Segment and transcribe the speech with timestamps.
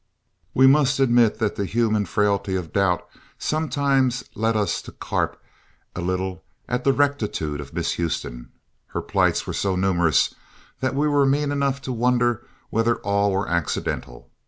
[0.55, 3.07] We must admit that the human frailty of doubt
[3.37, 5.39] sometimes led us to carp
[5.95, 8.49] a little at the rectitude of Miss Houston.
[8.87, 10.33] Her plights were so numerous
[10.79, 14.27] that we were mean enough to wonder whether all were accidental.